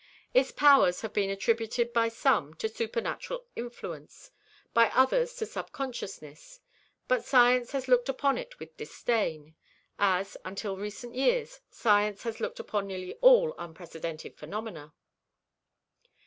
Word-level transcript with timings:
Its 0.33 0.51
powers 0.51 1.01
have 1.01 1.13
been 1.13 1.29
attributed 1.29 1.93
by 1.93 2.07
some 2.07 2.55
to 2.55 2.67
supernatural 2.67 3.45
influence, 3.55 4.31
by 4.73 4.87
others 4.95 5.35
to 5.35 5.45
subconsciousness, 5.45 6.59
but 7.07 7.23
science 7.23 7.71
has 7.71 7.87
looked 7.87 8.09
upon 8.09 8.35
it 8.35 8.57
with 8.57 8.75
disdain, 8.77 9.53
as, 9.99 10.35
until 10.43 10.75
recent 10.75 11.13
years, 11.13 11.59
science 11.69 12.23
has 12.23 12.39
looked 12.39 12.59
upon 12.59 12.87
nearly 12.87 13.13
all 13.21 13.53
unprecedented 13.59 14.35
phenomena. 14.35 14.91